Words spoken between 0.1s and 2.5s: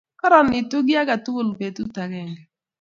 kororonitu kiy agetugul betut agenke